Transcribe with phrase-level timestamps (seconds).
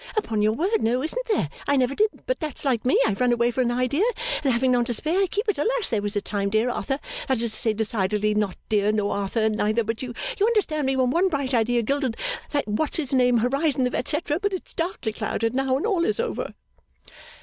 [0.17, 3.31] 'Upon your word no isn't there I never did but that's like me I run
[3.31, 4.03] away with an idea
[4.43, 6.99] and having none to spare I keep it, alas there was a time dear Arthur
[7.27, 11.11] that is to say decidedly not dear nor Arthur neither but you understand me when
[11.11, 12.17] one bright idea gilded
[12.49, 15.85] the what's his name horizon of et cetera but it is darkly clouded now and
[15.85, 16.55] all is over.